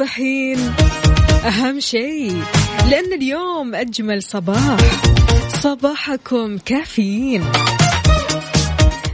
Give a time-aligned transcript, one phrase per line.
[0.00, 0.58] مصحصحين
[1.44, 2.42] أهم شيء
[2.90, 4.76] لأن اليوم أجمل صباح.
[5.48, 7.44] صباحكم كافيين.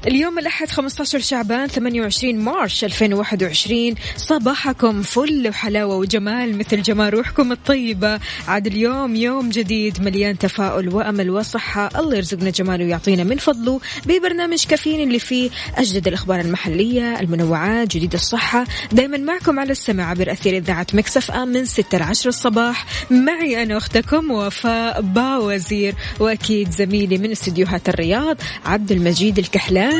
[0.07, 8.21] اليوم الأحد 15 شعبان 28 مارش 2021 صباحكم فل وحلاوة وجمال مثل جمال روحكم الطيبة.
[8.49, 11.91] عاد اليوم يوم جديد مليان تفاؤل وأمل وصحة.
[11.99, 18.13] الله يرزقنا جماله ويعطينا من فضله ببرنامج كافيين اللي فيه أجدد الأخبار المحلية المنوعات جديد
[18.15, 18.65] الصحة.
[18.93, 22.87] دايما معكم على السمع عبر أثير إذاعة مكسف آم من 6 ل 10 الصباح.
[23.11, 29.93] معي أنا أختكم وفاء باوزير وأكيد زميلي من استديوهات الرياض عبد المجيد الكحلان.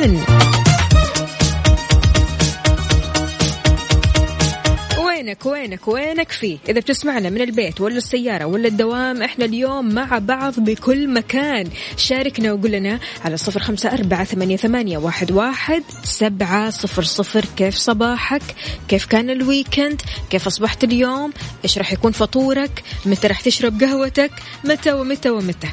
[4.98, 10.18] وينك وينك وينك فيه إذا بتسمعنا من البيت ولا السيارة ولا الدوام إحنا اليوم مع
[10.18, 11.68] بعض بكل مكان.
[11.96, 17.44] شاركنا وقول لنا على صفر خمسة أربعة ثمانية, ثمانية واحد, واحد سبعة صفر صفر.
[17.56, 18.42] كيف صباحك؟
[18.88, 21.32] كيف كان الويكند؟ كيف أصبحت اليوم؟
[21.64, 24.30] إيش راح يكون فطورك؟ متى راح تشرب قهوتك؟
[24.64, 25.68] متى ومتى ومتى؟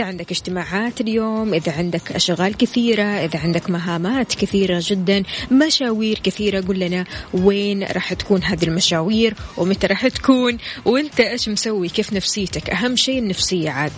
[0.00, 6.60] إذا عندك اجتماعات اليوم إذا عندك أشغال كثيرة إذا عندك مهامات كثيرة جدا مشاوير كثيرة
[6.60, 12.70] قل لنا وين راح تكون هذه المشاوير ومتى راح تكون وأنت إيش مسوي كيف نفسيتك؟
[12.70, 13.92] أهم شيء النفسية عاد.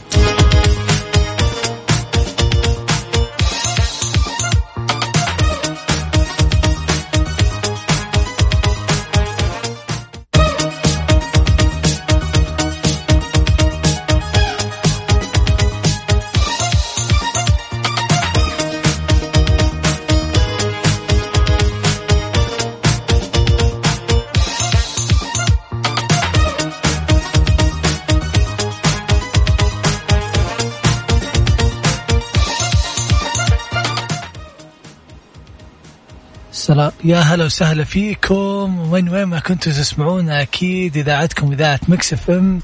[37.04, 38.92] يا هلا وسهلا فيكم.
[38.92, 42.60] وين وين ما كنتوا تسمعونا أكيد إذاعتكم إذاعة مكس إف إم.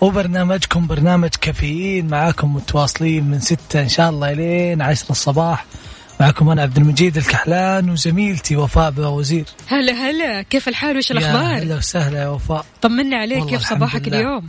[0.00, 2.06] وبرنامجكم برنامج كافيين.
[2.06, 5.64] معاكم متواصلين من ستة إن شاء الله لين عشرة الصباح.
[6.20, 11.62] معكم أنا عبد المجيد الكحلان وزميلتي وفاء بوزير هلا هلا كيف الحال؟ وش يا الأخبار؟
[11.62, 12.64] هلا وسهلا يا وفاء.
[12.82, 14.18] طمنا عليك كيف صباحك لله.
[14.18, 14.46] اليوم؟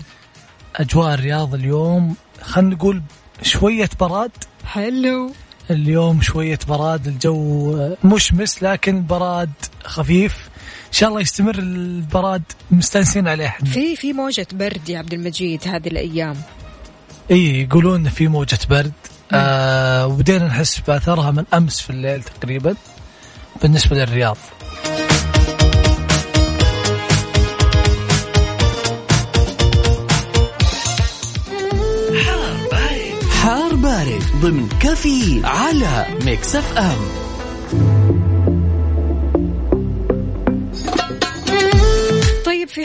[0.75, 3.01] أجواء الرياض اليوم خلينا نقول
[3.41, 4.31] شوية براد.
[4.65, 5.31] حلو.
[5.71, 9.51] اليوم شوية براد الجو مشمس لكن براد
[9.83, 10.49] خفيف.
[10.87, 13.45] إن شاء الله يستمر البراد مستانسين عليه.
[13.45, 16.35] إحنا في في موجة برد يا عبد المجيد هذه الأيام.
[17.31, 18.91] إي يقولون في موجة برد.
[19.31, 22.75] آه وبدينا نحس بأثرها من أمس في الليل تقريبا
[23.61, 24.37] بالنسبة للرياض.
[34.41, 37.26] ضمن كافيين على ميكس أف أم.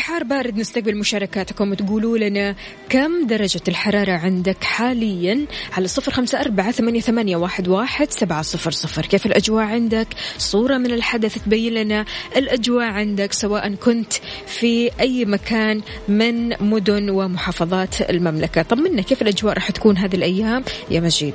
[0.02, 1.70] حار بارد نستقبل مشاركاتكم.
[1.70, 2.54] وتقولوا لنا
[2.88, 8.70] كم درجة الحرارة عندك حاليا على صفر خمسة أربعة ثمانية, ثمانية واحد, واحد سبعة صفر
[8.70, 9.06] صفر.
[9.06, 10.06] كيف الأجواء عندك؟
[10.38, 12.04] صورة من الحدث تبين لنا
[12.36, 14.12] الأجواء عندك سواء كنت
[14.46, 18.62] في أي مكان من مدن ومحافظات المملكة.
[18.62, 21.34] طمنا كيف الأجواء راح تكون هذه الأيام؟ يا مجيد.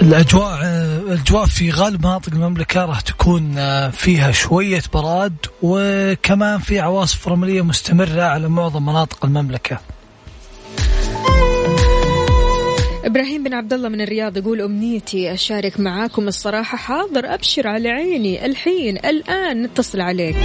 [0.00, 0.60] الأجواء
[1.06, 7.62] الأجواء في غالب مناطق المملكة راح تكون آه، فيها شوية براد وكمان في عواصف رملية
[7.62, 9.78] مستمرة على معظم مناطق المملكة.
[13.04, 18.46] إبراهيم بن عبد الله من الرياض يقول أمنيتي أشارك معاكم الصراحة حاضر أبشر على عيني
[18.46, 20.36] الحين الآن نتصل عليك.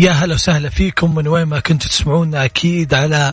[0.00, 3.32] يا هلا وسهلا فيكم من وين ما كنتوا تسمعونا أكيد على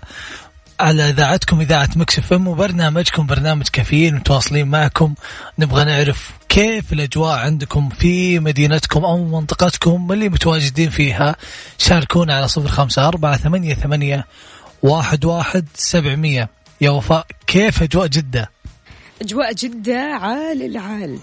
[0.80, 5.14] على إذاعتكم إذاعة مكس إف إم وبرنامجكم برنامج كافيين متواصلين معكم.
[5.60, 11.36] نبغى نعرف كيف الأجواء عندكم في مدينتكم أو منطقتكم اللي متواجدين فيها.
[11.78, 14.26] شاركونا على صفر خمسة أربعة ثمانية ثمانية
[14.84, 16.50] واحد واحد سبعمية.
[16.82, 18.52] يا وفاء كيف أجواء جدة؟
[19.22, 21.20] أجواء جدة عال العال.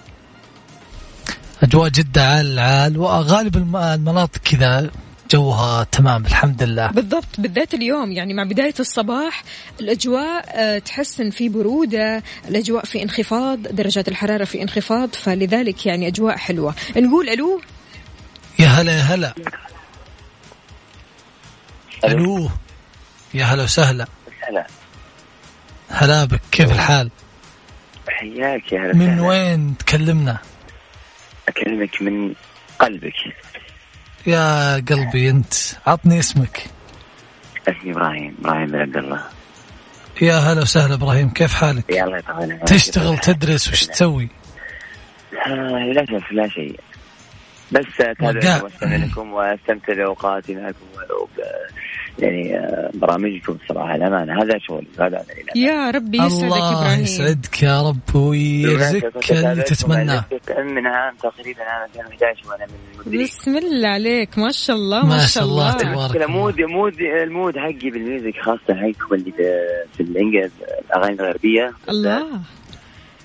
[1.62, 4.90] أجواء جدة عال العال وغالب الم- المناطق كذا.
[5.34, 9.42] جوها تمام الحمد لله بالضبط بالذات اليوم يعني مع بداية الصباح
[9.80, 16.08] الأجواء آه، تحس إن في برودة الأجواء في انخفاض درجات الحرارة في انخفاض فلذلك يعني
[16.08, 16.74] أجواء حلوة.
[16.96, 17.60] نقول ألو؟
[18.58, 19.34] يا هلا يا هلا.
[22.04, 22.50] ألو.
[23.34, 24.06] يا هلا وسهلا.
[24.48, 24.66] هلا.
[25.88, 27.10] هلا بك كيف الحال؟
[28.08, 29.20] حياك يا هلا من.
[29.20, 30.38] وين تكلمنا؟
[31.48, 32.34] أكلمك من
[32.78, 33.14] قلبك.
[34.26, 35.54] يا قلبي انت
[35.86, 36.64] عطني اسمك.
[37.68, 39.22] اسمي إبراهيم إبراهيم بن عبد الله.
[40.22, 42.68] يا هلا وسهلا إبراهيم كيف حالك؟ يا الله يطول عمرك.
[42.68, 44.28] تشتغل تدرس وش تسوي؟
[45.46, 46.80] آه للاسف لا شيء.
[47.72, 48.10] بس وقع.
[48.10, 50.86] اتابعكم واستمع لكم وأستمتع باوقاتي معكم
[52.18, 55.24] يعني آه، برامجكم الصراحه الامانه هذا شغل هذا.
[55.56, 57.02] يا ربي يسعدك الله إبراهيم.
[57.02, 60.24] يسعدك يا رب ويرزقك اللي تتمناه
[60.58, 62.66] من عام تقريبا عام 2011 وأنا
[63.06, 64.38] من بسم الله عليك.
[64.38, 66.16] ما شاء الله ما, ما شاء الله الله, تبارك.
[66.16, 70.50] المشكلة mood mood ال mood حقي بال music خاصة حقكم اللي في- في الانجليز
[70.90, 71.72] الأغاني الغربية.
[71.88, 72.26] الله.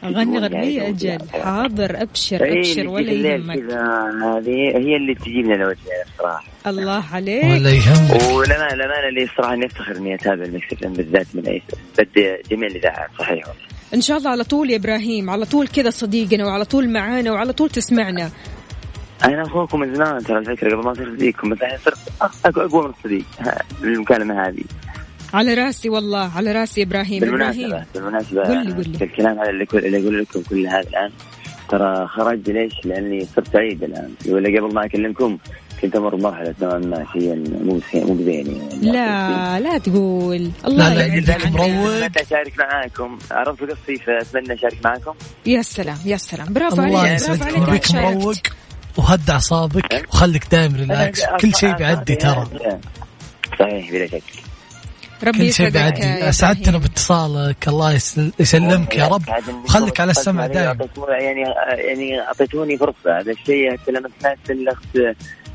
[0.04, 1.06] يعني أجل.
[1.06, 1.24] يعني.
[1.44, 3.60] حاضر أبشر أبشر اللي ولا يهمك.
[3.60, 3.82] كذا
[4.24, 7.44] هذه هي اللي تجيبنا لوجهها الصراحه الله عليك.
[7.44, 8.22] ولا يهمك.
[8.34, 11.62] ولما لما اللي الصراحه إني أفتخر إني أتابع المكس اف ام بالذات من اي
[11.98, 13.48] بدي جميع الإذاعات صحيح.
[13.48, 13.64] والله
[13.94, 17.54] إن شاء الله على طول يا إبراهيم على طول كذا صديقنا وعلى طول معانا وعلى
[17.54, 18.30] طول تسمعنا.
[19.26, 21.98] أنا أخوكم من زمان ترى الفكرة قبل ما أصير صديقكم بس الحين صرت
[22.46, 24.64] أقوى من الصديق ها، بالمكالمة هذه.
[25.34, 27.86] على راسي والله على راسي إبراهيم بالمناسبة إبراهيم.
[27.96, 28.98] بالمناسبة قل لي- قل لي.
[28.98, 31.12] في الكلام هذا اللي اللي أقول لكم كل هذا الآن
[31.70, 34.14] ترى خرج ليش؟ لأني صرت سعيد الآن.
[34.28, 35.38] ولا قبل ما أكلمكم
[35.82, 38.92] كنت أمر بمرحلة نوعا ما شيئا مو مو بزين يعني.
[38.92, 40.44] لا لا تقول.
[40.44, 41.30] لا، الله لا، يعينك.
[41.30, 41.68] يديك مروق.
[41.68, 43.18] أتمنى أشارك معاكم.
[43.32, 45.14] عرفتوا قصتي فأتمنى أشارك معاكم.
[45.46, 46.54] يا سلام يا سلام.
[46.54, 47.40] برافو الله عليك يسعدك.
[47.44, 47.92] برافو عليك.
[47.96, 48.36] مروق
[48.98, 51.22] وهد اعصابك وخليك دايم relax.
[51.42, 52.48] كل شيء بيعدي ترى.
[53.60, 54.24] صحيح بلا شك.
[55.24, 56.78] ربي كل شيء يسعدك أسعدتنا.
[56.78, 59.24] باتصالك الله يسل- يسلمك يا رب.
[59.64, 60.78] وخليك على السمع دايم.
[60.78, 61.42] أعطيتوا- يعني
[61.88, 63.20] يعني أعطيتوني فرصة.
[63.20, 64.96] هذا الشيء حتى لما سمعت الأخت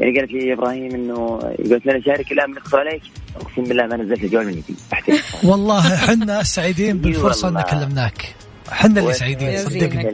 [0.01, 1.39] يعني قالت لي إبراهيم إنه
[1.71, 3.03] قلت لنا شارك الآن بنتصل عليك.
[3.37, 4.75] أقسم بالله ما نزلت الجوال من يدي
[5.49, 7.61] والله حنا سعيدين بالفرصة إن.
[7.63, 8.35] كلمناك.
[8.71, 10.09] حنا اللي سعيدين صدقني.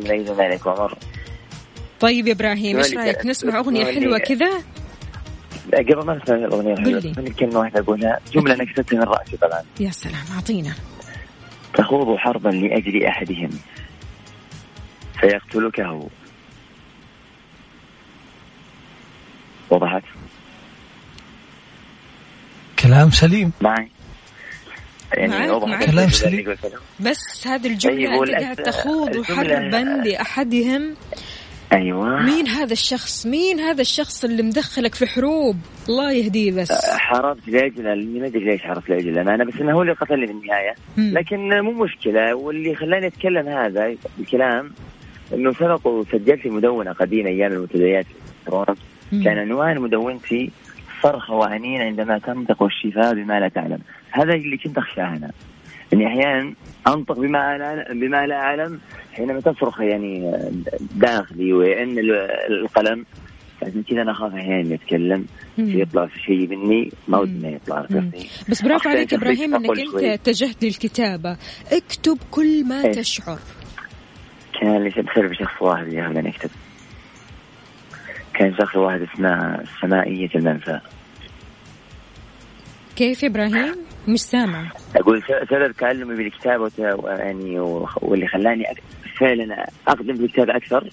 [2.01, 2.35] طيب يا
[2.83, 3.31] قولي رأيك؟ كذا.
[3.31, 4.01] نسمع أغنية قولي.
[4.01, 4.51] حلوة كذا؟
[5.75, 8.21] قبل ما نسمع الأغنية من كلمه واحدة أقولها.
[8.33, 9.63] جملة أنا كتبتها من رأسي طبعا.
[9.81, 10.75] يا سلام أعطينا.
[11.75, 13.51] تخوض حربا لأجل أحدهم.
[15.21, 16.07] فيقتلك هو
[19.71, 20.03] وضحت.
[22.79, 23.53] كلام سليم.
[23.61, 23.89] معي.
[25.15, 25.85] يعني معاك-.
[25.85, 26.57] كلام اللي سليم.
[27.01, 30.97] بس هذه الجملة طيب، أنت قاعد تخوض حربا لأحدهم.
[31.73, 32.23] أيوه.
[32.23, 35.57] مين هذا الشخص؟ مين هذا الشخص اللي مدخلك في حروب؟
[35.89, 36.73] الله يهديه بس.
[36.85, 40.33] حاربت لاجل لاني ما أدري ليش حاربت لاجل الامانه بس إنه هو اللي قتلني في
[40.33, 40.75] النهاية.
[40.99, 44.73] لكن مو مشكلة واللي خلاني أتكلم هذا الكلام
[45.35, 48.07] إنه سبق وسجلت مدونة قديمة أيام المنتديات.
[49.25, 50.51] كان عنوان مدونتي
[51.03, 53.79] صرخة وأنين عندما تنطق الشفاء بما لا تعلم.
[54.11, 55.31] هذا اللي كنت أخشاه أنا.
[55.93, 56.55] إني أحيانا
[56.89, 58.81] أنطق بما لا بما لا أعلم
[59.13, 60.33] حينما تصرخ يعني
[60.97, 62.31] داخلي ويئن ال-
[62.63, 63.07] القلم
[63.63, 65.27] عشان كذا أحيانا إني أتكلم
[65.59, 65.81] مم.
[65.81, 67.31] يطلع في شيء مني ما ودي.
[67.33, 67.87] إنه يطلع
[68.49, 69.95] بس برافو عليك إبراهيم إنك أنت.
[70.05, 71.37] اتجهت للكتابة
[71.73, 72.93] اكتب كل ما إيه.
[72.93, 73.39] تشعر
[74.61, 76.51] كان لي بخير بشخص واحد اللي خلاني أكتب
[78.35, 80.81] كان شخص واحد اسمه سمائية المنفى
[82.97, 83.77] كيف يا إبراهيم
[84.09, 84.73] مش سامع.
[84.97, 86.71] أقول سبب تعلمي بالكتابة
[87.07, 87.61] يعني
[88.03, 88.65] واللي خلاني
[89.21, 90.91] فعلا أقدم في الكتابه أكثر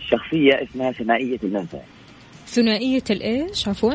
[0.00, 1.80] شخصية اسمها سمائيه المنفى.
[2.46, 3.94] ثنائية الايش عفوا.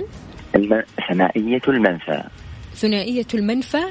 [1.10, 2.24] سمائيه المنفى.
[2.76, 3.84] ثنائية المنفى؟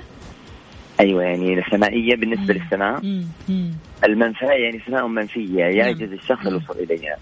[1.00, 2.61] أيوه يعني السمائية بالنسبة مم.
[2.61, 3.25] للسماء مم.
[3.49, 3.71] مم.
[4.05, 6.47] المنفى يعني سماء منفية يعجز الشخص.
[6.47, 7.17] الوصول اليها.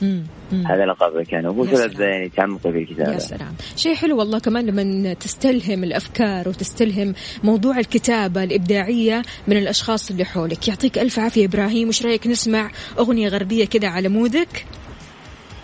[0.70, 2.00] هذا لقب كان وهو يا سبب.
[2.00, 7.14] يعني تعمقي في يا الكتابه سلام شيء حلو والله كمان لما تستلهم الأفكار وتستلهم
[7.44, 13.28] موضوع الكتابة الإبداعية من الأشخاص اللي حولك يعطيك ألف عافية إبراهيم وش رأيك نسمع أغنية
[13.28, 14.64] غربية كذا على مودك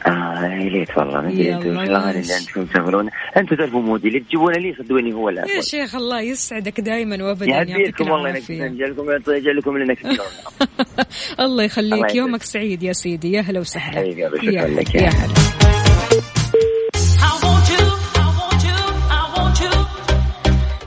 [0.07, 2.21] آه يا ليت والله ما أدري أنتم الاغاني ماشي.
[2.21, 3.11] اللي أنتم تشغلون.
[3.37, 7.47] أنتم تعرفوا مودي اللي تجيبونه لي صدقوني هو يا الافضل شيخ الله يسعدك دائما وابدا
[7.47, 9.77] يعطيك والله إنك يجعلكم يجعلكم.
[11.41, 12.43] الله يخليك يومك.
[12.43, 14.01] سعيد يا سيدي يا هلا وسهلا.
[14.01, 15.35] يا يا يا يا هلا.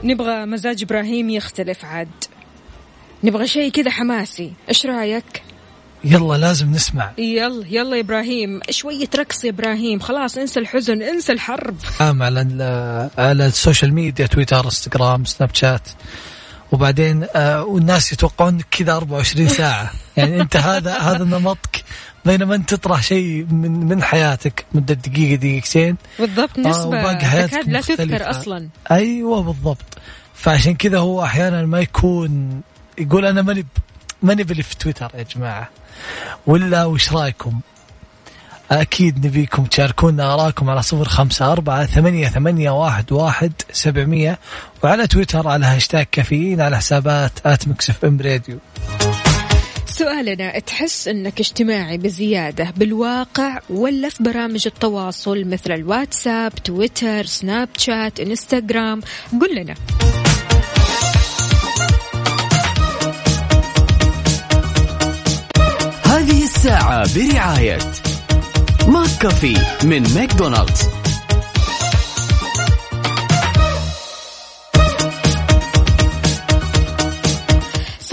[0.04, 2.08] نبغى مزاج إبراهيم يختلف عاد.
[3.24, 4.52] نبغى شيء كذا حماسي.
[4.68, 5.42] إيش رأيك؟
[6.04, 7.10] يلا لازم نسمع.
[7.18, 8.60] يلا يلا يا إبراهيم.
[8.70, 10.00] شوية رقص يا إبراهيم.
[10.00, 11.76] خلاص انسى الحزن انسى الحرب.
[12.00, 12.40] عام على
[13.18, 15.88] على ال social media تويتر إنستغرام سناب شات.
[16.72, 19.90] وبعدين آه والناس يتوقعون كذا 24 ساعة.
[20.16, 21.84] يعني أنت هذا هذا نمطك.
[22.24, 25.96] بينما أنت تطرح شيء من من حياتك مدة دقيقة دقيقتين.
[26.18, 28.30] بالضبط آه، نسبة وباقي حياتك لا تذكر.
[28.30, 28.68] أصلا.
[28.90, 29.98] أيوه بالضبط.
[30.34, 32.60] فعشان كذا هو أحيانا ما يكون
[32.98, 33.66] يقول أنا ماني
[34.24, 35.70] ماني باللي في تويتر يا جماعة؟
[36.46, 37.60] ولا وش رأيكم؟
[38.70, 44.38] أكيد نبيكم تشاركونا اراءكم على صفر خمسة أربعة ثمانية ثمانية واحد واحد سبعمية
[44.84, 48.58] وعلى تويتر على هاشتاج كافيين على حسابات at مكس إف إم راديو.
[49.86, 58.20] سؤالنا تحس إنك اجتماعي بزيادة بالواقع ولا في برامج التواصل مثل الواتساب تويتر سناب شات
[58.20, 59.00] إنستغرام؟
[59.40, 59.74] قل لنا.
[66.64, 67.78] الساعة برعاية
[68.88, 71.03] ماك كافيه من ماكدونالدز.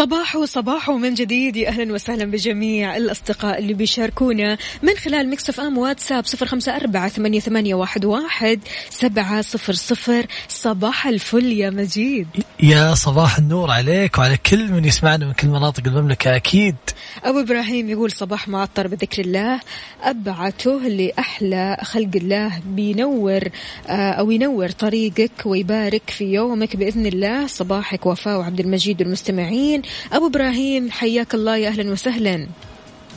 [0.02, 1.56] صباح صباح من جديد.
[1.56, 6.76] يا أهلا وسهلا بجميع الأصدقاء اللي بيشاركونا من خلال مكس إف أم واتساب صفر خمسة
[6.76, 10.26] أربعة ثمانية, ثمانية واحد, واحد سبعة صفر صفر.
[10.48, 12.28] صباح الفل يا مجيد.
[12.64, 16.76] يا صباح النور عليك وعلى كل من يسمعنا من كل مناطق المملكة أكيد.
[17.24, 19.60] أبو إبراهيم يقول صباح معطر بذكر الله.
[20.04, 22.60] أبعته لأحلى خلق الله.
[22.66, 23.42] بينور
[23.88, 27.48] آه، أو ينور طريقك ويبارك في يومك بإذن الله.
[27.48, 29.82] صباحك وفاء وعبد المجيد والمستمعين.
[30.14, 32.48] أبو إبراهيم حياك الله يا أهلا وسهلا.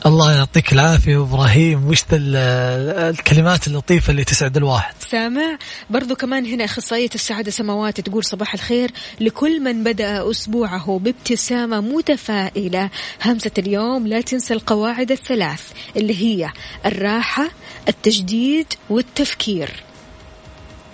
[0.06, 1.88] الله يعطيك العافية إبراهيم.
[1.88, 5.58] وش الكلمات اللطيفة اللي تسعد الواحد؟ سامع؟
[5.90, 8.90] برضو كمان هنا أخصائية السعادة سماوات تقول صباح الخير.
[9.20, 12.90] لكل من بدأ أسبوعه بابتسامة متفائلة.
[13.24, 15.62] همسة اليوم لا تنسى القواعد الثلاث
[15.96, 16.50] اللي هي
[16.86, 17.48] الراحة
[17.88, 19.70] التجديد والتفكير.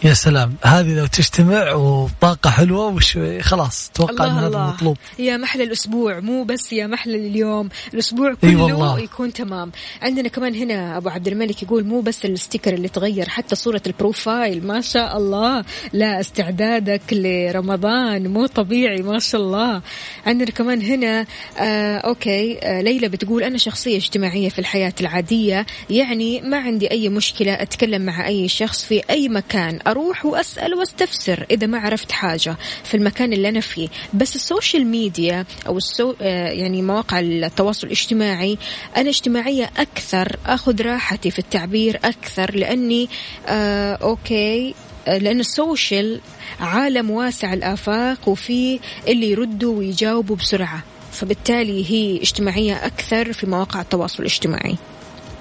[0.04, 0.54] يا سلام.
[0.64, 4.68] هذه لو تجتمع وطاقة حلوة وش خلاص توقع أن الله هذا الله.
[4.68, 4.96] المطلوب.
[5.18, 9.00] يا محلى الأسبوع مو بس يا محلى اليوم الأسبوع كله والله.
[9.00, 9.72] يكون تمام.
[10.02, 13.82] عندنا كمان هنا أبو عبد الملك يقول مو بس ال sticker اللي تغير حتى صورة
[13.86, 15.64] ال profile ما شاء الله.
[15.92, 19.82] لا استعدادك لرمضان مو طبيعي ما شاء الله.
[20.26, 21.26] عندنا كمان هنا
[21.58, 27.08] آه okay آه ليلى بتقول أنا شخصية اجتماعية في الحياة العادية يعني ما عندي أي
[27.08, 29.78] مشكلة أتكلم مع أي شخص في أي مكان.
[29.90, 33.88] أروح وأسأل وأستفسر إذا ما عرفت حاجة في المكان اللي أنا فيه.
[34.14, 38.58] بس ال social media أو السو آه، يعني مواقع التواصل الاجتماعي
[38.96, 43.08] أنا اجتماعية أكثر أخذ راحتي في التعبير أكثر لأني
[43.46, 44.74] آه okay
[45.08, 46.20] آه، لأن ال social
[46.60, 50.82] عالم واسع الآفاق وفي اللي يردوا ويجاوبوا بسرعة.
[51.12, 54.76] فبالتالي هي اجتماعية أكثر في مواقع التواصل الاجتماعي.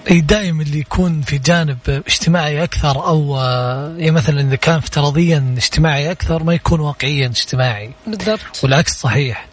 [0.08, 6.12] دائما اللي يكون في جانب اجتماعي أكثر أو آه، يعني مثلا إذا كان افتراضيا اجتماعي
[6.12, 7.92] أكثر ما يكون واقعيا اجتماعي.
[8.08, 8.64] بالضبط.
[8.64, 9.48] والعكس صحيح.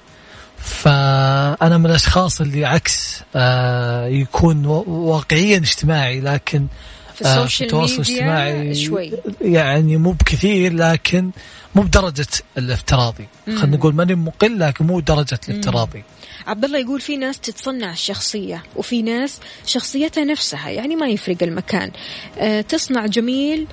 [0.58, 6.66] فأنا من الأشخاص اللي عكس آه، يكون واقعيا اجتماعي لكن
[7.14, 9.12] في آه، التواصل الاجتماعي شوي.
[9.40, 11.30] يعني مو بكثير لكن
[11.74, 12.26] مو بدرجة
[12.58, 13.28] الافتراضي.
[13.46, 16.02] خلينا نقول ماني مقل لكن مو درجة الافتراضي.
[16.46, 21.90] عبد الله يقول في ناس تتصنع الشخصية وفي ناس شخصيتها نفسها يعني ما يفرق المكان.
[22.38, 23.66] أه تصنع جميل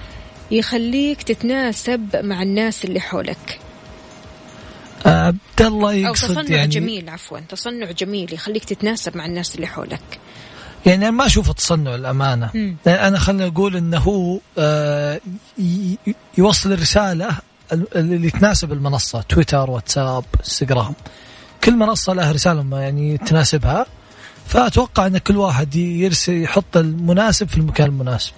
[0.52, 3.60] يخليك تتناسب مع الناس اللي حولك.
[5.06, 9.56] آه، عبد الله أو يقصد تصنع يعني جميل عفوا تصنع جميل يخليك تتناسب مع الناس
[9.56, 10.20] اللي حولك.
[10.86, 12.50] يعني أنا ما أشوف تصنع الأمانة.
[12.54, 12.76] مم.
[12.86, 15.20] لأن أنا خلينا نقول إنه هو آه،
[16.38, 17.38] يوصل الرسالة
[17.74, 20.94] ال- اللي تناسب المنصة تويتر واتساب انستغرام.
[21.66, 23.86] كل منصة لها رسالة يعني تناسبها.
[24.48, 28.34] فأتوقع إن كل واحد يرسل يحط المناسب في المكان المناسب.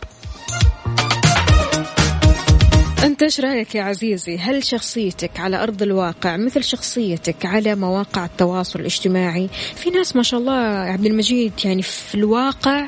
[3.03, 8.79] أنت إيش رأيك يا عزيزي؟ هل شخصيتك على أرض الواقع مثل شخصيتك على مواقع التواصل
[8.79, 12.88] الاجتماعي؟ في ناس ما شاء الله عبد المجيد يعني في الواقع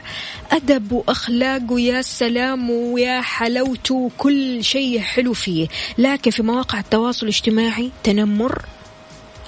[0.52, 5.68] أدب وأخلاق ويا سلام ويا حلاوته وكل شيء حلو فيه.
[5.98, 8.66] لكن في مواقع التواصل الاجتماعي تنمر؟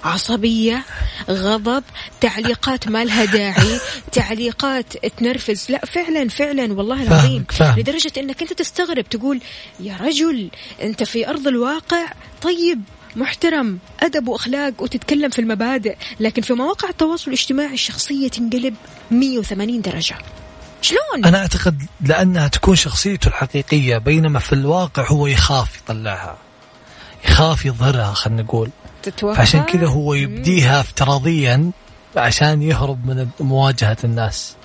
[0.03, 0.83] عصبية
[1.29, 1.83] غضب
[2.21, 3.79] تعليقات ما لها داعي
[4.11, 7.45] تعليقات تنرفز لا فعلا فعلا والله العظيم.
[7.77, 9.41] لدرجة إنك أنت تستغرب تقول
[9.79, 10.49] يا رجل
[10.81, 12.05] أنت في أرض الواقع
[12.41, 12.81] طيب
[13.15, 18.75] محترم أدب وأخلاق وتتكلم في المبادئ لكن في مواقع التواصل الاجتماعي الشخصية تنقلب
[19.11, 20.15] 180 درجة
[20.81, 26.37] شلون؟ أنا أعتقد لأنها تكون شخصيته الحقيقية بينما في الواقع هو يخاف يطلعها
[27.25, 28.69] يخاف يظهرها خلينا نقول
[29.03, 31.71] تتوقع؟ فعشان كذا هو يبديها افتراضيا
[32.15, 34.55] عشان يهرب من مواجهة الناس.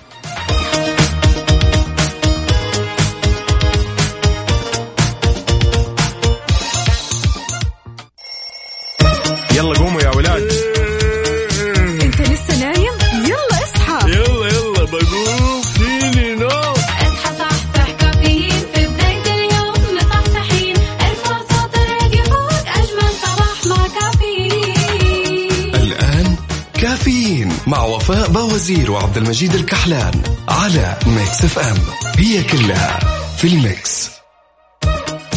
[29.15, 31.77] وعبد المجيد الكحلان على Mix FM.
[32.17, 32.99] هي كلها
[33.37, 34.09] في ال Mix.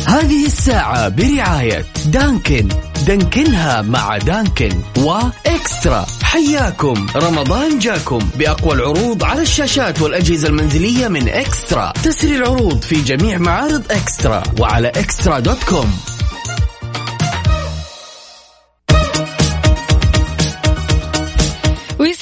[0.06, 2.68] هذه الساعة برعاية Dunkin.
[3.06, 6.06] دانكنها مع Dunkin و eXtra.
[6.22, 7.06] حياكم.
[7.16, 11.92] رمضان جاكم بأقوى العروض على الشاشات والأجهزة المنزلية من eXtra.
[12.02, 15.98] تسري العروض في جميع معارض eXtra وعلى eXtra dot com.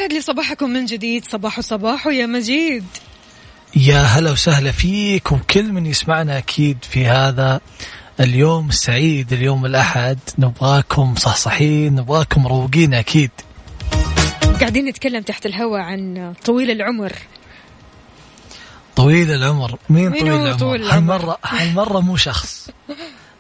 [0.07, 1.25] ويسعد لي صباحكم من جديد.
[1.25, 2.85] صباح صباح يا مجيد.
[3.77, 7.61] يا هلا وسهلا فيك وكل من يسمعنا أكيد في هذا
[8.21, 10.19] اليوم السعيد اليوم الأحد.
[10.39, 13.31] نبغاكم صحصحين نبغاكم مروقين أكيد.
[14.61, 17.13] قاعدين نتكلم تحت الهواء عن طويل العمر.
[18.97, 22.71] طويل العمر؟ مين مين طويل العمر؟ طويل العمر؟ هالمرة هالمرة مو شخص؟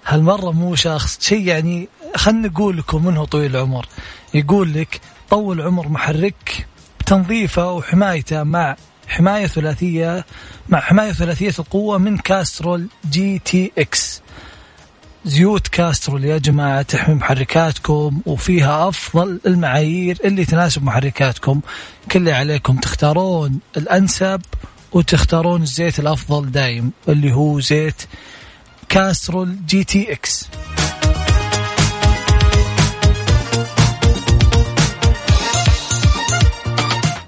[0.06, 3.86] هالمرة مو شخص؟ شيء يعني خلنا نقول لكم من هو طويل العمر.
[4.34, 5.00] يقول لك
[5.30, 6.66] طول عمر محرك
[7.00, 8.76] بتنظيفه وحمايته مع
[9.08, 10.24] حماية ثلاثية
[10.68, 14.22] مع حماية ثلاثية القوة من Castrol GTX.
[15.24, 21.60] زيوت Castrol يا جماعة تحمي محركاتكم وفيها أفضل المعايير اللي تناسب محركاتكم.
[22.12, 24.40] كل عليكم تختارون الأنسب
[24.92, 28.02] وتختارون الزيت الأفضل دايم اللي هو زيت
[28.88, 30.48] Castrol GTX.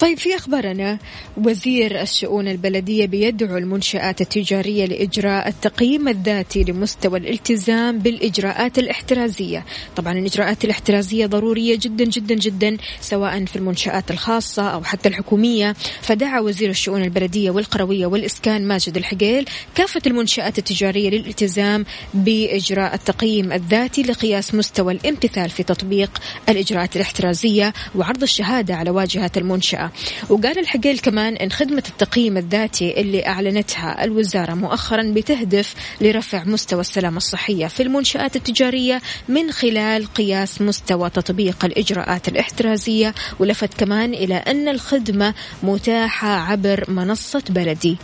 [0.01, 0.99] طيب في أخبارنا؟
[1.46, 9.64] وزير الشؤون البلدية بيدعو المنشآت التجارية لإجراء التقييم الذاتي لمستوى الالتزام بالإجراءات الاحترازية.
[9.96, 15.74] طبعا الإجراءات الاحترازية ضرورية جدا جدا جدا سواء في المنشآت الخاصة أو حتى الحكومية.
[16.01, 24.03] فدعا وزير الشؤون البلدية والقروية والإسكان ماجد الحقيل كافة المنشآت التجارية للالتزام بإجراء التقييم الذاتي
[24.03, 29.90] لقياس مستوى الامتثال في تطبيق الإجراءات الاحترازية وعرض الشهادة على واجهة المنشأة.
[30.29, 37.17] وقال الحقيل كمان أن خدمة التقييم الذاتي اللي أعلنتها الوزارة مؤخرا بتهدف لرفع مستوى السلامة
[37.17, 44.69] الصحية في المنشآت التجارية من خلال قياس مستوى تطبيق الإجراءات الاحترازية ولفت كمان إلى أن
[44.69, 47.99] الخدمة متاحة عبر منصة بلدي.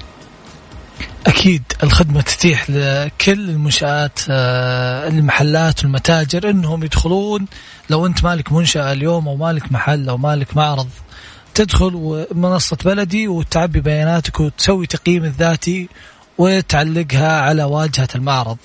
[1.27, 7.47] أكيد الخدمة تتيح لكل المنشآت آه، المحلات والمتاجر أنهم يدخلون.
[7.91, 10.89] لو أنت مالك منشأة اليوم أو مالك محل أو مالك معرض
[11.55, 15.89] تدخل منصة بلدي وتعبي بياناتك وتسوي تقييم الذاتي
[16.39, 18.57] وتعلقها على واجهة المعرض.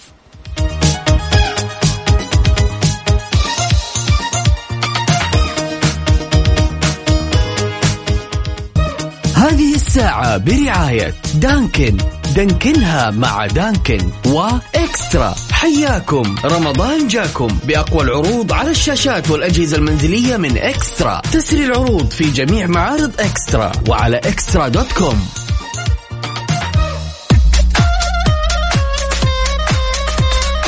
[9.35, 11.97] هذه الساعة برعاية دانكن.
[12.35, 16.35] دانكنها مع دانكن وإكسترا حياكم.
[16.45, 21.21] رمضان جاكم بأقوى العروض على الشاشات والأجهزة المنزلية من إكسترا.
[21.31, 25.29] تسري العروض في جميع معارض إكسترا وعلى إكسترا دوت كوم.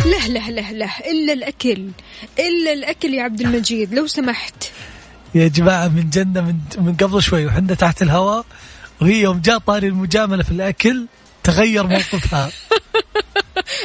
[0.05, 0.91] له له له له.
[1.11, 1.89] إلا الأكل.
[2.39, 3.93] إلا الأكل يا عبد المجيد.
[3.93, 4.71] لو سمحت.
[5.35, 8.45] يا جماعة من جنة من, من قبل شوي وحنا تحت الهواء
[9.01, 11.05] وهي يوم جاء طاري المجاملة في الأكل
[11.43, 12.51] تغير موقفها.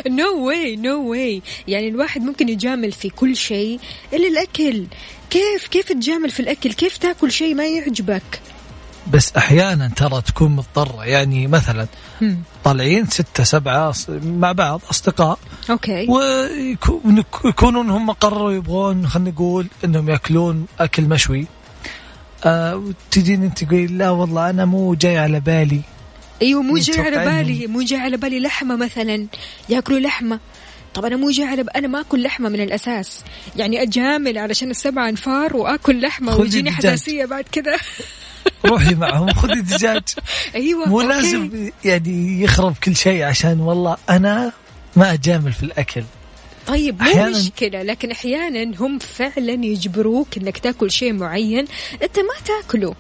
[0.09, 3.81] no way no way يعني الواحد ممكن يجامل في كل شيء
[4.13, 4.87] إلا الأكل.
[5.31, 8.41] كيف كيف تجامل في الأكل؟ كيف تاكل شيء ما يعجبك؟
[9.13, 11.05] بس أحيانا ترى تكون مضطرة.
[11.05, 11.87] يعني مثلا.
[12.65, 13.95] طالعين ستة سبعة
[14.25, 15.39] مع بعض أصدقاء.
[15.71, 16.07] okay.
[17.45, 21.47] ويكونون هم قرروا يبغون خلينا نقول إنهم يأكلون أكل مشوي.
[22.45, 25.81] آه وتجين أنت تقول لا والله أنا مو جاي على بالي.
[26.43, 29.27] أيوه مو جاي على بالي مو جاي على بالي لحمة مثلا
[29.69, 30.41] يأكلوا لحمة.
[30.95, 33.25] طب أنا مو جاعله ب- أنا ما أكل لحمة من الأساس.
[33.57, 36.71] يعني أجامل علشان السبع أنفار وأكل لحمة ويجيني.
[36.71, 37.77] حساسية بعد كذا.
[38.67, 40.03] روحي معهم خذي دجاج.
[40.55, 41.01] أيوه مو.
[41.01, 44.53] لازم يعني يخرب كل شيء عشان والله أنا
[44.97, 46.05] ما أجامل في الأكل.
[46.67, 51.65] طيب مو أحياناً- مشكلة لكن أحيانا هم فعلا يجبروك إنك تاكل شيء معين
[52.03, 52.95] أنت ما تاكله.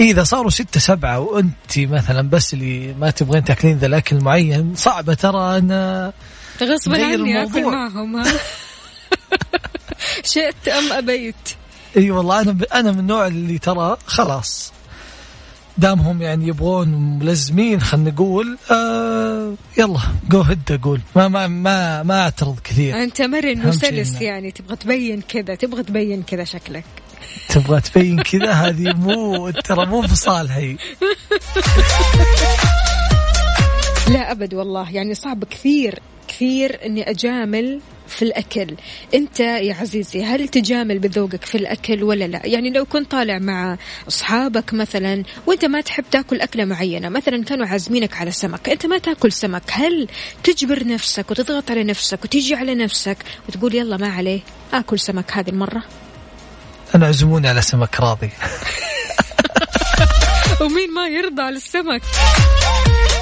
[0.00, 5.14] إذا صاروا ستة سبعة وأنت مثلا بس اللي ما تبغين تأكلين ذا الأكل معين صعبة
[5.14, 6.12] ترى أنا
[6.62, 7.88] غصبا عني آكل الموضوع.
[7.88, 8.24] معهم
[10.24, 11.34] شئت أم أبيت.
[11.96, 12.62] إي والله أنا ب...
[12.62, 14.72] أنا من النوع اللي ترى خلاص
[15.78, 21.00] دامهم يعني يبغون ملزمين خلينا نقول آه يلا جو هيد أقول.
[21.16, 23.02] ما ما ما ما أعترض كثير.
[23.02, 26.84] أنت مرن وسلس يعني تبغى تبين كذا تبغى تبين كذا شكلك.
[27.48, 30.76] تبغى تبين كذا؟ هذه مو ترى مو في صالحي
[34.08, 34.90] لا أبد والله.
[34.90, 38.76] يعني صعب كثير كثير إني أجامل في الأكل.
[39.14, 43.76] أنت يا عزيزي هل تجامل بذوقك في الأكل ولا لا؟ يعني لو كنت طالع مع
[44.08, 48.98] أصحابك مثلا وأنت ما تحب تاكل أكلة معينة مثلا كانوا عازمينك على سمك أنت ما
[48.98, 50.08] تاكل سمك هل
[50.44, 53.16] تجبر نفسك وتضغط على نفسك وتيجي على نفسك
[53.48, 54.40] وتقول يلا ما عليه
[54.72, 55.82] آكل سمك هذه المرة؟
[56.94, 58.30] أنا عزموني على سمك راضي.
[60.60, 62.02] ومين ما يرضى على السمك.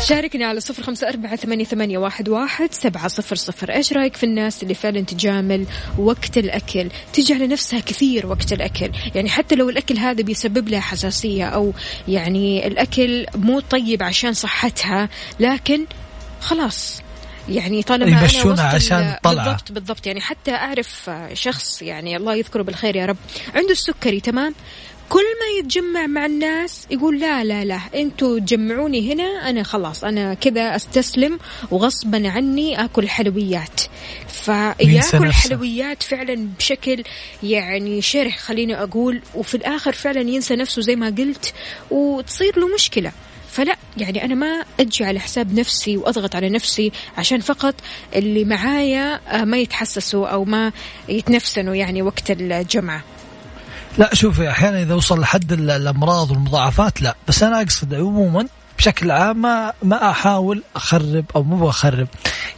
[0.08, 3.72] شاركني على صفر خمسة أربعة ثمانية, ثمانية واحد, واحد سبعة صفر صفر.
[3.72, 5.66] إيش رأيك في الناس اللي فعلا تجامل
[5.98, 8.90] وقت الأكل؟ تجي على نفسها كثير وقت الأكل.
[9.14, 11.72] يعني حتى لو الأكل هذا بيسبب لها حساسية أو
[12.08, 15.08] يعني الأكل مو طيب عشان صحتها
[15.40, 15.86] لكن
[16.40, 17.02] خلاص
[17.50, 18.08] يعني طالما
[18.44, 19.44] أنا عشان طلعة.
[19.44, 20.06] بالضبط بالضبط.
[20.06, 23.16] يعني حتى أعرف شخص يعني الله يذكره بالخير يا رب.
[23.54, 24.54] عنده السكري تمام؟
[25.08, 30.34] كل ما يتجمع مع الناس يقول لا لا لا أنتوا تجمعوني هنا أنا خلاص أنا
[30.34, 31.38] كذا أستسلم
[31.70, 33.80] وغصبا عني آكل حلويات.
[34.28, 35.32] فياكل.
[35.32, 37.02] حلويات فعلا بشكل
[37.42, 41.54] يعني شره خليني أقول وفي الآخر فعلا ينسى نفسه زي ما قلت
[41.90, 43.12] وتصير له مشكلة.
[43.50, 47.74] فلا يعني أنا ما أجي على حساب نفسي وأضغط على نفسي عشان فقط
[48.14, 50.72] اللي معايا آه، ما يتحسسوا أو ما
[51.08, 53.02] يتنفسنوا يعني وقت الجمعة.
[53.98, 57.14] لا شوفي أحيانا إذا وصل لحد ال- الأمراض والمضاعفات لا.
[57.28, 58.46] بس أنا أقصد عموما
[58.78, 62.08] بشكل عام ما ما أحاول أخرب أو مو بخرب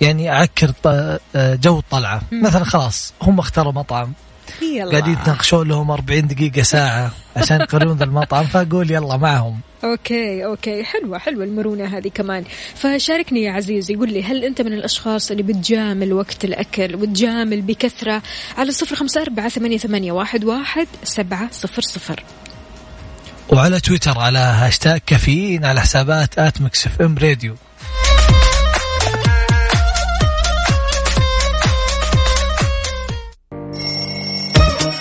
[0.00, 2.22] يعني أعكر ط- جو الطلعة.
[2.32, 4.12] مثلا خلاص هم اختاروا مطعم.
[4.90, 9.60] قاعدين يتناقشون لهم 40 دقيقة ساعة عشان يقررون ذا المطعم فأقول يلا معهم.
[9.84, 10.84] okay okay.
[10.84, 12.44] حلوة حلوة المرونة هذه كمان.
[12.74, 18.22] فشاركني يا عزيزي قول لي هل أنت من الأشخاص اللي بتجامل وقت الأكل وتجامل بكثرة؟
[18.58, 22.22] على صفر خمسة أربعة ثمانية, ثمانية واحد, واحد سبعة صفر صفر.
[23.48, 27.54] وعلى تويتر على هاشتاج كافيين على حسابات at Mix FM Radio.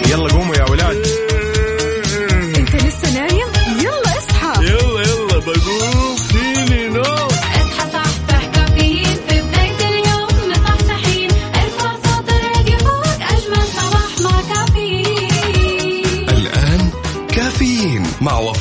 [0.08, 0.51] يلا قوموا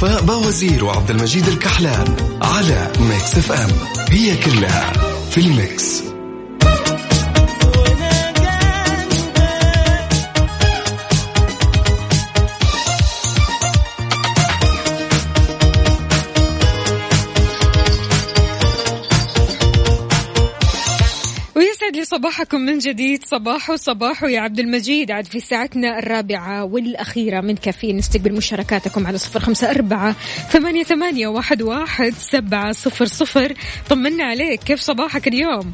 [0.03, 3.71] وفاء بوازير وعبد المجيد الكحلان على Mix FM.
[4.11, 4.93] هي كلها
[5.31, 6.10] في ال Mix.
[22.11, 23.25] صباحكم من جديد.
[23.25, 25.11] صباحو صباحو يا عبد المجيد.
[25.11, 27.97] عاد في ساعتنا الرابعة والأخيرة من كافيين.
[27.97, 30.17] نستقبل مشاركاتكم على صفر خمسة أربعة
[30.51, 33.55] ثمانية, ثمانية واحد, واحد سبعة صفر صفر.
[33.89, 34.63] طمنا عليك.
[34.63, 35.73] كيف صباحك اليوم؟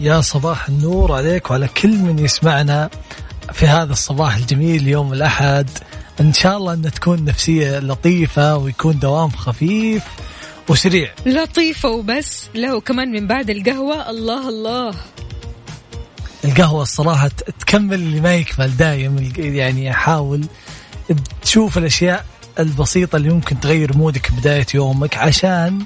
[0.00, 2.90] يا صباح النور عليك وعلى كل من يسمعنا
[3.52, 5.68] في هذا الصباح الجميل يوم الأحد.
[6.20, 10.02] إن شاء الله أن تكون نفسية لطيفة ويكون دوام خفيف
[10.68, 11.10] وسريع.
[11.26, 12.48] لطيفة وبس.
[12.54, 14.10] لا وكمان من بعد القهوة.
[14.10, 14.94] الله الله.
[16.46, 20.46] القهوة الصراحة ت- تكمل اللي ما يكمل دايم يعني حاول
[21.42, 22.24] تشوف الأشياء
[22.58, 25.82] البسيطة اللي ممكن تغير mood ك بداية يومك عشان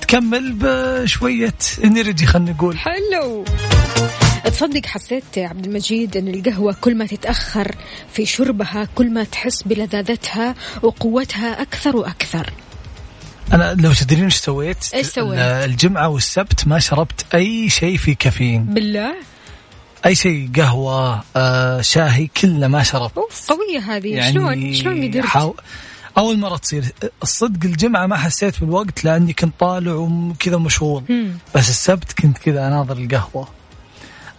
[0.00, 1.54] تكمل بشوية
[1.84, 2.78] energy خلينا نقول.
[2.78, 3.44] حلو.
[4.44, 7.74] تصدق حسيت يا عبد المجيد إن القهوة كل ما تتأخر
[8.12, 12.52] في شربها كل ما تحس بلذاذتها وقوتها أكثر وأكثر.
[13.52, 18.16] أنا لو تدرين إيش سويت؟ إيش سويت؟ ال- الجمعة والسبت ما شربت أي شيء فيه
[18.16, 18.64] كافيين.
[18.64, 19.14] بالله؟
[20.06, 24.30] أي شيء قهوة آه شاهي كله ما شربت أوف قوية هذه.
[24.30, 25.54] شلون؟ شلون قدرت؟ حاو...
[26.18, 26.84] أول مرة تصير.
[27.22, 31.02] الصدق الجمعة ما حسيت بالوقت لأني كنت طالع وكذا مشغول.
[31.54, 33.48] بس السبت كنت كذا أناظر القهوة.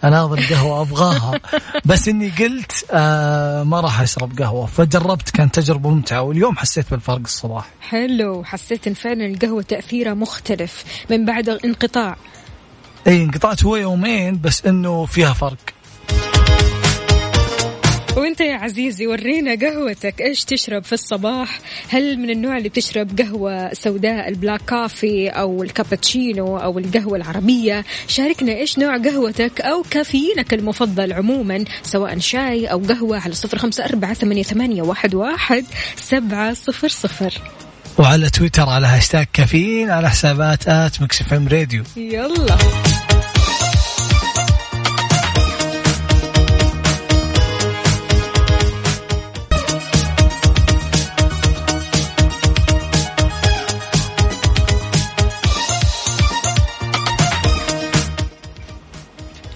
[0.04, 1.40] أناظر القهوة أبغاها.
[1.84, 4.66] بس إني قلت آه ما راح أشرب قهوة.
[4.66, 6.22] فجربت كانت تجربة ممتعة.
[6.22, 7.68] واليوم حسيت بالفرق الصراحة.
[7.80, 8.44] حلو.
[8.44, 12.16] حسيت إن فعلا القهوة تأثيرها مختلف من بعد انقطاع
[13.06, 15.56] اي انقطعت هو يومين بس إنه فيها فرق.
[18.16, 20.20] وانت يا عزيزي ورينا قهوتك.
[20.20, 25.62] إيش تشرب في الصباح؟ هل من النوع اللي بتشرب قهوة سوداء ال black coffee أو
[25.62, 32.78] الكابتشينو أو القهوة العربية؟ شاركنا إيش نوع قهوتك أو كافيينك المفضل عموما سواء شاي أو
[32.78, 35.64] قهوة على صفر خمسة أربعة ثمانية, واحد
[35.96, 37.40] سبعة صفر صفر.
[37.98, 41.84] وعلى تويتر على هاشتاج كافيين على حسابات at Mix FM Radio.
[41.96, 42.56] يلا.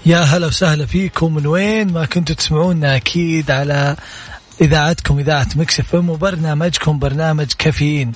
[0.05, 1.35] يا هلا وسهلا فيكم.
[1.35, 3.95] من وين ما كنتوا تسمعونا أكيد على
[4.61, 8.11] إذاعتكم إذاعة Mix FM وبرنامجكم برنامج كافيين.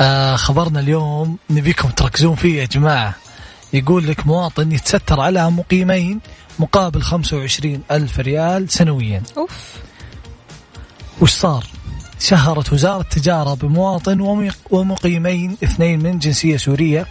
[0.00, 3.14] آه خبرنا اليوم نبيكم تركزون فيه يا جماعة.
[3.72, 6.20] يقول لك مواطن يتستر على مقيمين
[6.58, 9.22] مقابل 25 ألف ريال سنويا.
[9.36, 9.50] أوف.
[11.20, 11.64] وش صار؟
[12.20, 17.06] شهرت وزارة التجارة بمواطن ومق- ومقيمين اثنين من جنسية سورية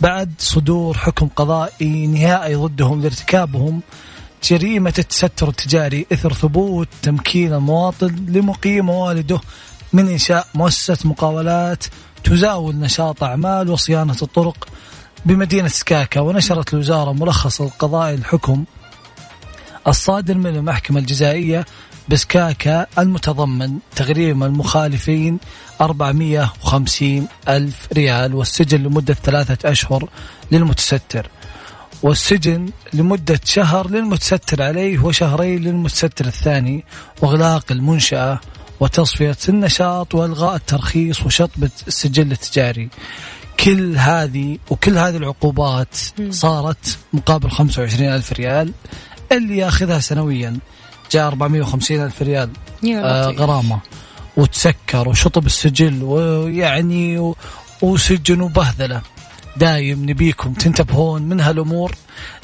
[0.00, 3.80] بعد صدور حكم قضائي نهائي ضدهم لارتكابهم
[4.44, 9.40] جريمة التستر التجاري إثر ثبوت تمكين المواطن لمقيم والده
[9.92, 11.84] من إنشاء مؤسسة مقاولات
[12.24, 14.68] تزاول نشاط أعمال وصيانة الطرق
[15.26, 16.20] بمدينة سكاكا.
[16.20, 18.64] ونشرت الوزارة ملخص القضائي الحكم
[19.88, 21.66] الصادر من المحكمة الجزائية
[22.08, 25.38] بسكاكا المتضمن تغريم المخالفين
[25.80, 30.08] 450 ألف ريال والسجن لمدة ثلاثة أشهر
[30.52, 31.28] للمتستر.
[32.02, 36.84] والسجن لمدة شهر للمتستر عليه وشهرين للمتستر الثاني
[37.22, 38.40] وإغلاق المنشأة
[38.80, 42.88] وتصفية النشاط وإلغاء الترخيص وشطب السجل التجاري.
[43.64, 45.96] كل هذه وكل هذه العقوبات
[46.30, 48.72] صارت مقابل 25 ألف ريال
[49.32, 50.58] اللي ياخذها سنويا
[51.12, 52.50] جاء 450 ألف ريال
[52.82, 53.30] يا آه.
[53.30, 53.80] غرامة.
[54.36, 57.34] وتسكر وشطب السجل ويعني
[57.82, 59.02] وسجن وبهذلة.
[59.56, 61.94] دايم نبيكم تنتبهون من هالأمور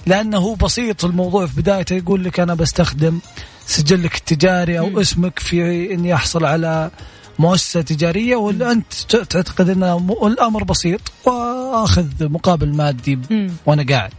[0.06, 3.18] لأنه بسيط الموضوع في بدايته يقول لك أنا بستخدم
[3.66, 6.90] سجلك التجاري أو اسمك في إني أحصل على
[7.38, 13.18] مؤسسة تجارية ولا أنت ت- تعتقد أن م- الأمر بسيط وأخذ مقابل مادي.
[13.66, 14.12] وأنا قاعد.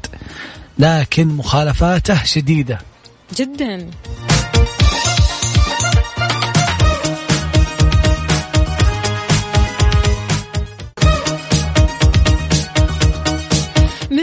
[0.79, 2.79] لكن مخالفاته شديدة.
[3.35, 3.89] جدا.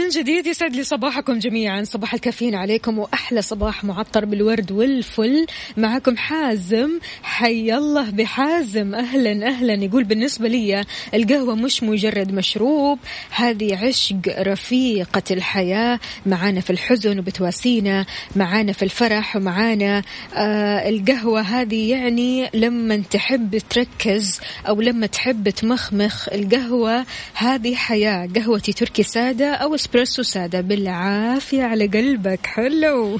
[0.05, 1.83] من جديد يسعد لي صباحكم جميعا.
[1.83, 5.45] صباح الكافيين عليكم وأحلى صباح معطر بالورد والفل.
[5.77, 6.89] معكم حازم.
[7.23, 8.95] حي الله بحازم.
[8.95, 9.73] أهلا أهلا.
[9.73, 15.99] يقول بالنسبة لي القهوة مش مجرد مشروب هذه عشق رفيقة الحياة.
[16.25, 20.03] معانا في الحزن وبتواسينا معانا في الفرح ومعانا
[20.35, 28.29] آه القهوة هذه يعني لما تحب تركز أو لما تحب تمخمخ القهوة هذه حياة.
[28.35, 32.45] قهوتي تركي سادة أو اسبريسو ساده بالعافية على قلبك.
[32.45, 33.19] حلو.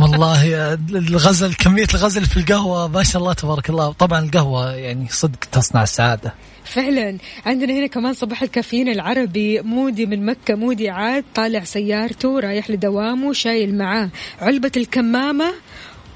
[0.00, 3.92] والله الغزل كمية الغزل في القهوة ما شاء الله تبارك الله.
[3.92, 6.34] طبعا القهوة يعني صدق تصنع السعادة.
[6.64, 7.18] فعلا.
[7.46, 9.60] عندنا هنا كمان صباح الكافيين العربي.
[9.60, 11.24] مودي من مكة مودي عاد.
[11.34, 15.52] طالع سيارته رايح لدوامه شايل معاه علبة الكمامة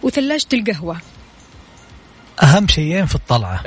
[0.02, 0.96] وثلاجة القهوة.
[2.42, 3.62] أهم شيئين في الطلعة.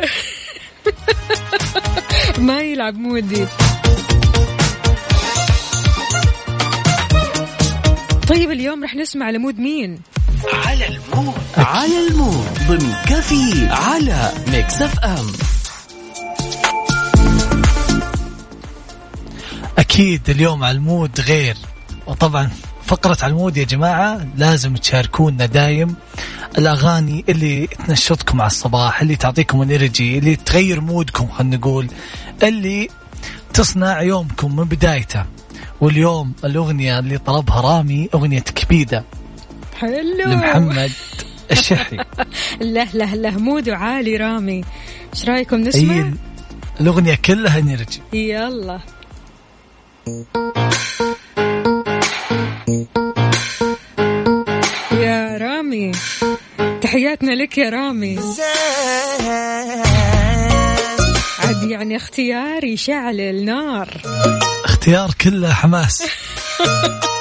[2.48, 3.46] ما يلعب mood ي.
[8.28, 10.00] طيب اليوم رح نسمع ل mood مين؟
[10.66, 11.36] على ال mood.
[11.58, 12.48] على ال mood.
[12.68, 15.26] ضمن كافيين على ميكس اف ام.
[19.78, 21.58] أكيد اليوم على ال mood غير.
[22.08, 22.50] وطبعا
[22.86, 25.96] فقرة على ال mood يا جماعة لازم تشاركونا دايم
[26.58, 31.88] الأغاني اللي تنشطكم على الصباح اللي تعطيكم energy اللي تغير mood كم خلينا نقول
[32.44, 32.90] اللي
[33.54, 35.26] تصنع يومكم من بدايته.
[35.82, 39.04] واليوم الأغنية اللي طلبها رامي أغنية كبيدة.
[39.76, 40.32] حلو.
[40.32, 40.92] لمحمد
[41.52, 41.98] الشحي.
[42.62, 44.64] له له له mood عالي رامي.
[45.14, 46.14] إيش رأيكم نسمع؟ أي
[46.82, 48.80] الأغنية كلها energy يلا.
[54.92, 55.92] يا رامي
[56.82, 58.20] تحياتنا لك يا رامي.
[61.46, 64.02] عاد يعني اختيار يشعل النار.
[64.66, 66.04] اختيار كله حماس.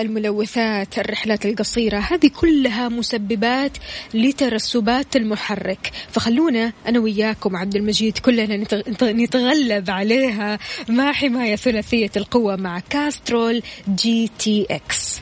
[0.00, 3.72] الملوثات الرحلات القصيرة هذه كلها مسببات
[4.14, 5.92] لترسبات المحرك.
[6.10, 13.62] فخلونا أنا وياكم عبد المجيد كلنا نتغ- نتغلب عليها مع حماية ثلاثية القوة مع Castrol
[13.88, 15.20] GTX.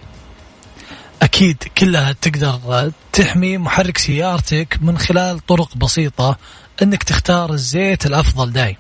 [1.23, 6.39] أكيد كلها تقدر تحمي محرك سيارتك من خلال طرق بسيطة
[6.83, 8.77] أنك تختار الزيت الأفضل دايم.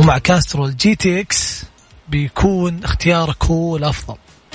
[0.00, 1.64] ومع Castrol GTX
[2.08, 4.16] بيكون اختيارك هو الأفضل.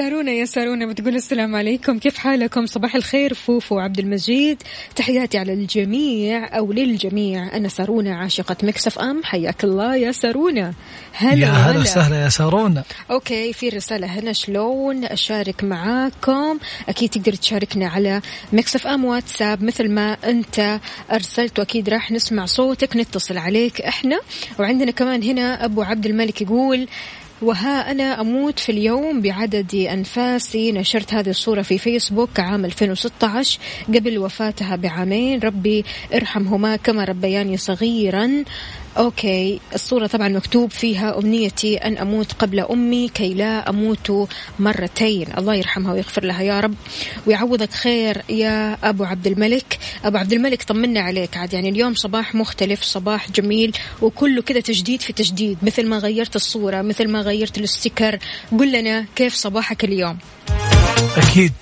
[0.00, 1.98] سارونا يا سارونا بتقول السلام عليكم.
[1.98, 4.62] كيف حالكم؟ صباح الخير فوفو عبد المجيد.
[4.96, 7.56] تحياتي على الجميع أو للجميع.
[7.56, 9.24] أنا سارونا عاشقة Mix FM.
[9.24, 10.74] حياك الله يا سارونا.
[11.12, 12.82] هلا يا هلا وسهلا يا سارونا.
[13.10, 14.32] okay في رسالة هنا.
[14.32, 16.58] شلون أشارك معاكم؟
[16.88, 18.20] أكيد تقدر تشاركنا على
[18.52, 19.62] Mix FM واتساب.
[19.62, 20.80] مثل ما أنت
[21.12, 24.20] أرسلت وأكيد راح نسمع صوتك نتصل عليك إحنا.
[24.58, 26.88] وعندنا كمان هنا أبو عبد الملك يقول
[27.42, 30.72] وها أنا أموت في اليوم بعدد أنفاسي.
[30.72, 35.40] نشرت هذه الصورة في فيسبوك عام 2016 قبل وفاتها بعامين.
[35.40, 38.44] ربي ارحمهما كما ربياني صغيرا.
[38.98, 39.60] okay.
[39.74, 45.26] الصورة طبعا مكتوب فيها أمنيتي أن أموت قبل أمي كي لا أموت مرتين.
[45.38, 46.74] الله يرحمها ويغفر لها يا رب.
[47.26, 49.78] ويعوضك خير يا أبو عبد الملك.
[50.04, 51.52] أبو عبد الملك طمنا عليك عاد.
[51.52, 55.58] يعني اليوم صباح مختلف صباح جميل وكله كذا تجديد في تجديد.
[55.62, 58.18] مثل ما غيرت الصورة مثل ما غيرت الستيكر
[58.58, 60.18] قل لنا كيف صباحك اليوم؟
[61.16, 61.52] أكيد.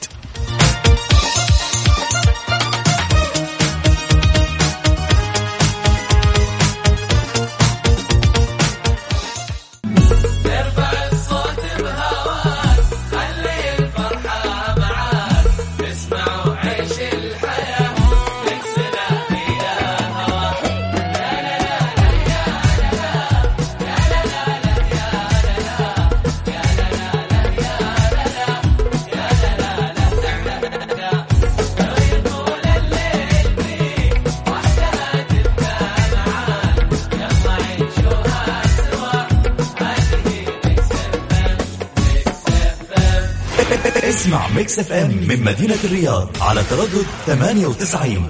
[44.68, 48.28] Mix FM من مدينة الرياض على تردد 98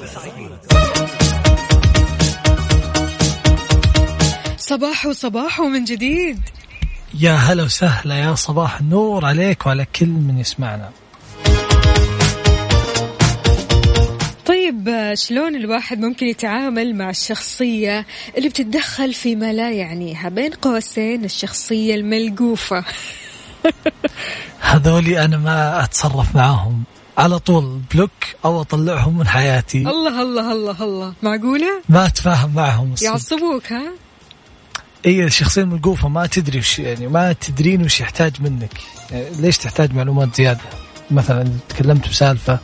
[4.56, 6.40] صباح وصباح من جديد.
[7.20, 10.90] يا هلا وسهلا يا صباح النور عليك وعلى كل من يسمعنا.
[14.46, 21.94] طيب شلون الواحد ممكن يتعامل مع الشخصية اللي بتتدخل فيما لا يعنيها؟ بين قوسين الشخصية
[21.94, 22.84] الملقوفة.
[24.60, 26.82] هذولي أنا ما أتصرف معاهم.
[27.18, 28.10] على طول بلوك
[28.44, 29.78] أو أطلعهم من حياتي.
[29.78, 31.12] الله الله الله الله.
[31.22, 32.92] معقولة؟ ما أتفاهم معهم.
[32.92, 33.08] الصدق.
[33.10, 33.92] يعصبوك ها؟
[35.06, 38.72] إي الشخصيه الملقوفه ما تدري وش يعني ما تدرين وش يحتاج منك.
[39.10, 40.60] يعني ليش تحتاج معلومات زيادة؟
[41.10, 42.58] مثلا تكلمت بسالفة.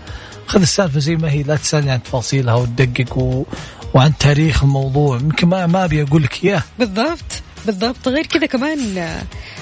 [0.47, 3.45] خذ السالفة زي ما هي لا تسألني عن تفاصيلها وتدقق و...
[3.95, 5.17] وعن تاريخ الموضوع.
[5.17, 6.62] يمكن ما ما أبي أقول لك إياه.
[6.79, 8.09] بالضبط بالضبط.
[8.09, 8.79] غير كذا كمان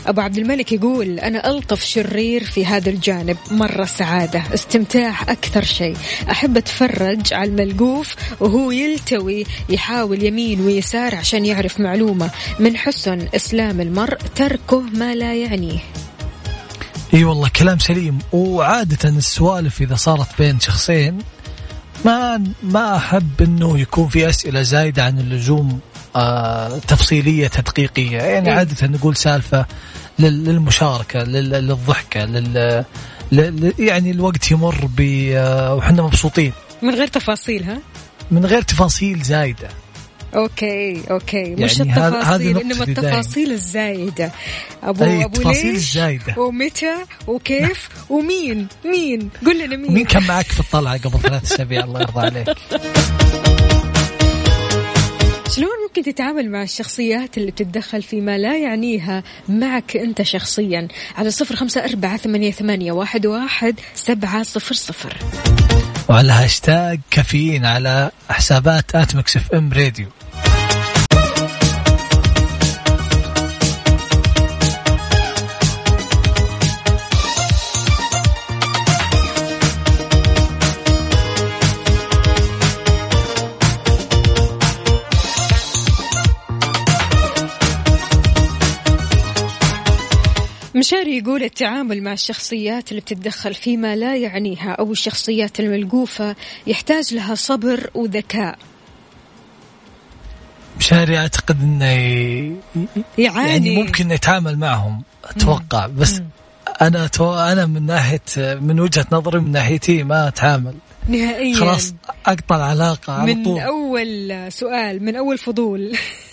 [0.07, 5.97] أبو عبد الملك يقول أنا ألطف شرير في هذا الجانب مرة سعادة استمتاع أكثر شيء.
[6.31, 12.31] أحب أتفرج على الملقوف وهو يلتوي يحاول يمين ويسار عشان يعرف معلومة.
[12.59, 15.79] من حسن إسلام المرء تركه ما لا يعنيه.
[17.15, 18.19] إي والله كلام سليم.
[18.33, 21.19] وعادة السوالف إذا صارت بين شخصين
[22.05, 25.81] ما ما أحب إنه يكون في أسئلة زايدة عن اللزوم
[26.17, 28.17] آه تفصيلية تدقيقية.
[28.19, 28.51] يعني.
[28.51, 29.67] عادة نقول سالفة
[30.19, 32.85] للمشاركة لل- للضحكة لل
[33.33, 36.53] ل- يعني الوقت يمر ب آه، وحنا مبسوطين.
[36.83, 37.79] من غير تفاصيل ها؟
[38.31, 39.69] من غير تفاصيل زايدة.
[40.35, 41.55] okay okay.
[41.55, 42.85] مش يعني هذا- التفاصيل إنما.
[42.85, 44.33] التفاصيل الزايدة.
[44.83, 46.35] ابو أي، أبو التفاصيل ليش؟ الزايدة.
[46.39, 46.95] ومتى؟
[47.27, 49.91] وكيف؟ ومين؟ مين؟ قل لنا مين.
[49.91, 52.49] ومين كان معك في الطلعة قبل ثلاث أسابيع؟ الله يرضى عليك.
[55.57, 61.57] شلون ممكن تتعامل مع الشخصيات اللي بتتدخل فيما لا يعنيها معك أنت شخصيا؟ على صفر
[61.57, 65.17] خمسة أربعة ثمانية, ثمانية واحد, واحد سبعة صفر صفر.
[66.09, 70.07] وعلى هاشتاج كافيين على حسابات at Mix FM Radio.
[90.83, 97.35] مشاري يقول التعامل مع الشخصيات اللي بتتدخل فيما لا يعنيها أو الشخصيات الملقوفة يحتاج لها
[97.35, 98.59] صبر وذكاء.
[100.79, 102.57] مشاري أعتقد إنه ي-
[103.19, 105.87] يعاني يعني ممكن يتعامل معهم أتوقع.
[105.87, 106.21] بس
[106.83, 110.75] أنا تو أنا من ناحيه من وجهة نظري من ناحيتي ما أتعامل.
[111.09, 111.57] نهائيا.
[111.57, 111.95] خلاص
[112.27, 113.61] أقطع العلاقة على من طول.
[113.61, 115.93] أول سؤال من أول فضول.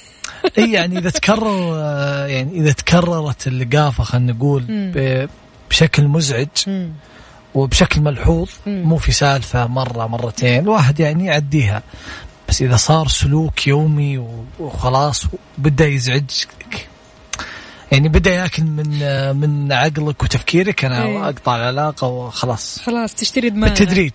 [0.58, 4.64] إي يعني إذا تكرر آه، يعني إذا تكررت اللقافة خلينا نقول
[5.70, 6.48] بشكل مزعج.
[7.56, 8.50] وبشكل ملحوظ.
[8.68, 11.84] مو في سالفة مرة مرتين الواحد يعني يعديها
[12.50, 14.26] بس إذا صار سلوك يومي
[14.60, 15.26] وخلاص
[15.58, 16.48] بدا يزعجك
[17.92, 21.30] يعني بدأ ياكل من آه، من عقلك وتفكيرك أنا.
[21.30, 24.12] أقطع العلاقة وخلاص خلاص تشتري دماغ بالتدريج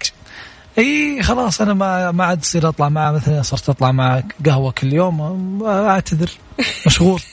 [0.79, 4.93] إي خلاص أنا ما ما عاد أصير أطلع معه مثلا صرت أطلع معه قهوة كل
[4.93, 6.31] يوم أعتذر
[6.87, 7.21] مشغول.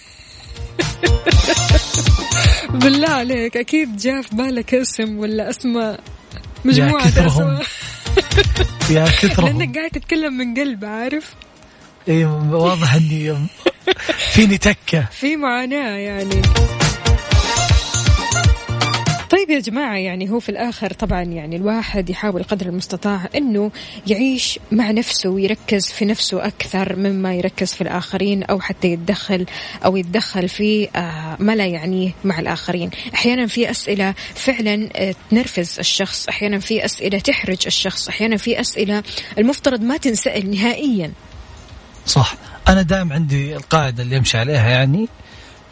[2.81, 5.99] بالله عليك أكيد جاء في بالك اسم ولا أسماء؟
[6.65, 7.27] مجموعة كثرهم.
[7.27, 7.63] أسماء.
[8.89, 9.47] يا كثرهم.
[9.59, 11.33] لأنك قاعد تتكلم من قلب عارف؟
[12.09, 13.35] إي واضح إني
[14.31, 15.05] فيني تكة.
[15.11, 16.41] في معاناة يعني.
[19.31, 23.71] طيب يا جماعة يعني هو في الآخر طبعا يعني الواحد يحاول قدر المستطاع أنه
[24.07, 29.45] يعيش مع نفسه ويركز في نفسه أكثر مما يركز في الآخرين أو حتى يتدخل
[29.85, 32.89] أو يتدخل في آه، ما لا يعنيه مع الآخرين.
[33.13, 39.03] أحيانا في أسئلة فعلا آه، تنرفز الشخص أحيانا في أسئلة تحرج الشخص أحيانا في أسئلة
[39.37, 41.11] المفترض ما تنسأل نهائيا.
[42.05, 42.35] صح.
[42.67, 45.07] أنا دائما عندي القاعدة اللي امشي عليها يعني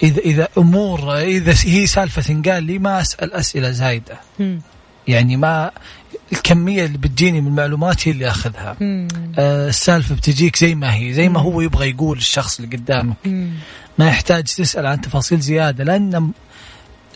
[0.03, 4.61] اذا إذا امور إذا هي سالفة تنقال لي ما أسأل أسئلة زايدة مم.
[5.07, 5.71] يعني ما
[6.31, 9.07] الكمية اللي بتجيني من المعلومات هي اللي أخذها مم.
[9.39, 13.51] آه، السالفة بتجيك زي ما هي زي ما هو يبغى يقول الشخص اللي قدامك مم.
[13.97, 16.31] ما يحتاج تسأل عن تفاصيل زيادة لأن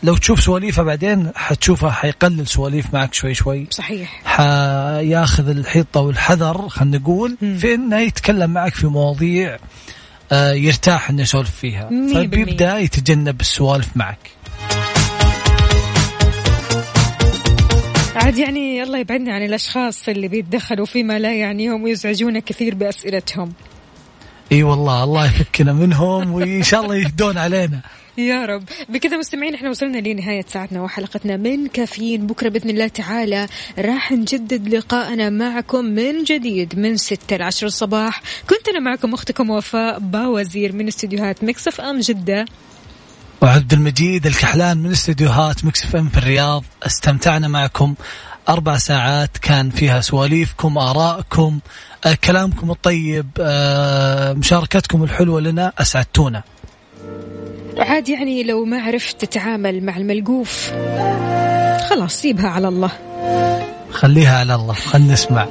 [0.02, 6.98] لو تشوف سواليفه بعدين حتشوفه حيقلل سواليف معك شوي شوي صحيح حياخذ الحيطة والحذر خلينا
[6.98, 7.36] نقول.
[7.40, 9.58] في إنه يتكلم معك في مواضيع
[10.54, 11.88] يرتاح إنه يسولف فيها.
[12.14, 14.30] فبيبدا يتجنب السوالف معك.
[18.16, 23.52] عاد يعني الله يبعدنا عن الأشخاص اللي بيتدخلوا فيما لا يعنيهم ويزعجونا كثير بأسئلتهم.
[24.52, 27.80] إي والله الله يفكنا منهم وإن شاء الله يهدون علينا.
[28.18, 28.64] يا رب.
[28.88, 32.26] بكذا مستمعين إحنا وصلنا لنهاية ساعتنا وحلقتنا من كافيين.
[32.26, 38.22] بكرة بإذن الله تعالى راح نجدد لقاءنا معكم من جديد من 6 ل 10 الصباح.
[38.50, 42.44] كنت أنا معكم أختكم وفاء باوزير من استديوهات مكسف أم جدة.
[43.42, 46.64] وعبد المجيد الكحلان من استديوهات Mix FM في الرياض.
[46.82, 47.94] استمتعنا معكم
[48.48, 51.58] أربع ساعات كان فيها سواليفكم آرائكم.
[51.58, 56.42] آه، كلامكم الطيب آه، مشاركتكم الحلوة لنا أسعدتونا.
[57.78, 60.72] عاد يعني لو ما عرفت تتعامل مع الملقوف
[61.90, 62.90] خلاص سيبها على الله.
[63.90, 65.46] خليها على الله خلينا نسمع.